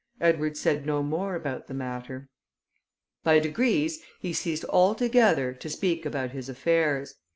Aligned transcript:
Edward 0.19 0.57
said 0.57 0.83
no 0.83 1.03
more 1.03 1.35
about 1.35 1.67
the 1.67 1.75
matter. 1.75 2.27
By 3.23 3.37
degrees 3.37 4.01
he 4.19 4.33
ceased 4.33 4.65
altogether 4.67 5.53
to 5.53 5.69
speak 5.69 6.07
about 6.07 6.31
his 6.31 6.49
affairs. 6.49 7.13